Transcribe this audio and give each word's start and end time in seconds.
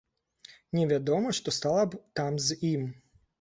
Невядома, 0.77 1.33
што 1.41 1.53
стала 1.57 1.83
б 1.93 2.01
там 2.21 2.41
з 2.47 2.59
ім. 2.73 2.89